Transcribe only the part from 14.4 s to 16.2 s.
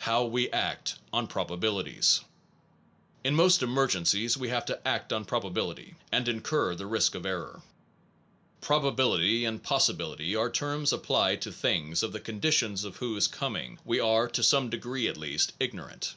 some degree at least) ignorant.